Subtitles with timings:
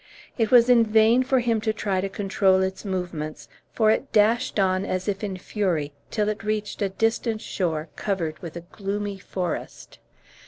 [0.35, 4.57] It was in vain for him to try to control its movements, for it dashed
[4.59, 9.19] on as if in fury, till it reached a distant shore covered with a gloomy
[9.19, 9.99] forest.